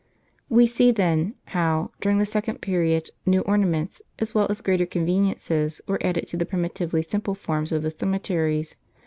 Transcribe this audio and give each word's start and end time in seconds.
We 0.49 0.65
see, 0.65 0.89
then, 0.89 1.35
how, 1.53 1.91
during 2.01 2.17
the 2.17 2.25
second 2.25 2.59
period, 2.59 3.11
new 3.23 3.41
orna 3.41 3.67
ments, 3.67 4.01
as 4.17 4.33
well 4.33 4.47
as 4.49 4.59
greater 4.61 4.87
conveniences, 4.87 5.79
were 5.87 6.03
added 6.03 6.25
to 6.29 6.37
the 6.37 6.45
primitively 6.47 7.03
simple 7.03 7.35
forms 7.35 7.71
of 7.71 7.83
the 7.83 7.91
cemeteries. 7.91 8.73